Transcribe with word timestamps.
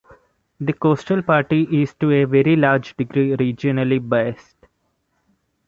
The 0.59 0.73
Coastal 0.73 1.21
Party 1.21 1.67
is 1.83 1.93
to 1.99 2.09
a 2.09 2.23
very 2.23 2.55
large 2.55 2.97
degree 2.97 3.35
regionally 3.37 3.99
based. 4.09 4.57